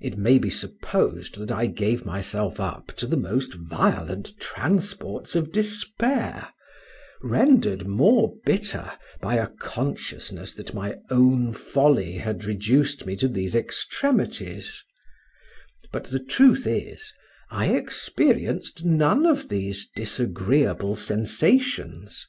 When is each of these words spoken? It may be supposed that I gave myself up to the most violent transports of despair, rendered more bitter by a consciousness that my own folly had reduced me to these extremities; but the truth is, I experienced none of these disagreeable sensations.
It 0.00 0.18
may 0.18 0.38
be 0.38 0.50
supposed 0.50 1.38
that 1.38 1.52
I 1.52 1.66
gave 1.66 2.04
myself 2.04 2.58
up 2.58 2.88
to 2.96 3.06
the 3.06 3.16
most 3.16 3.54
violent 3.54 4.36
transports 4.40 5.36
of 5.36 5.52
despair, 5.52 6.48
rendered 7.22 7.86
more 7.86 8.34
bitter 8.44 8.90
by 9.20 9.36
a 9.36 9.46
consciousness 9.46 10.52
that 10.54 10.74
my 10.74 10.96
own 11.10 11.52
folly 11.52 12.14
had 12.14 12.44
reduced 12.44 13.06
me 13.06 13.14
to 13.18 13.28
these 13.28 13.54
extremities; 13.54 14.82
but 15.92 16.06
the 16.06 16.24
truth 16.24 16.66
is, 16.66 17.12
I 17.48 17.66
experienced 17.68 18.84
none 18.84 19.26
of 19.26 19.48
these 19.48 19.88
disagreeable 19.94 20.96
sensations. 20.96 22.26